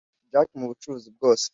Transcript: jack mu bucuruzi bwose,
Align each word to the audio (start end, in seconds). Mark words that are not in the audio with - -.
jack 0.31 0.47
mu 0.59 0.65
bucuruzi 0.71 1.07
bwose, 1.15 1.45